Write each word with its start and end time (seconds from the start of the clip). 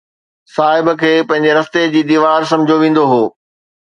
صاحب 0.55 0.87
کي 1.03 1.11
پنهنجي 1.31 1.51
رستي 1.59 1.83
جي 1.93 2.01
ديوار 2.13 2.49
سمجهيو 2.53 2.81
ويندو 2.81 3.03
هو. 3.13 3.21